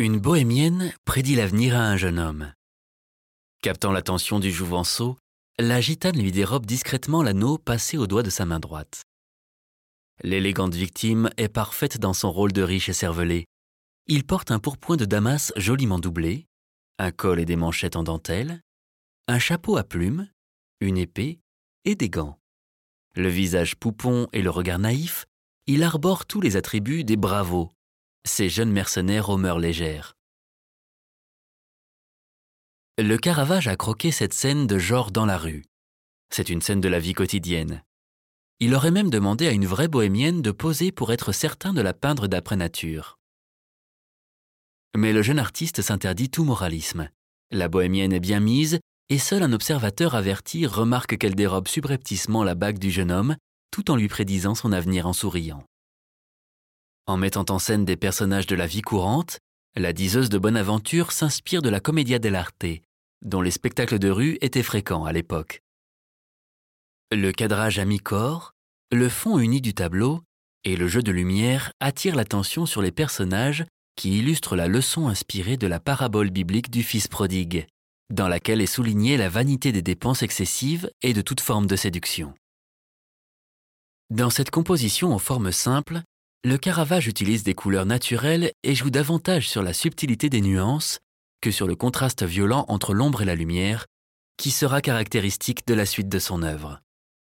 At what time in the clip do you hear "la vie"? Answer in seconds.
36.88-37.14, 58.56-58.82